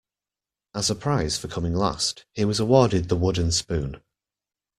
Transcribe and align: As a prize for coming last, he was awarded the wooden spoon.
As 0.73 0.89
a 0.89 0.95
prize 0.95 1.37
for 1.37 1.47
coming 1.47 1.75
last, 1.75 2.25
he 2.33 2.43
was 2.43 2.59
awarded 2.59 3.07
the 3.07 3.15
wooden 3.15 3.51
spoon. 3.51 4.01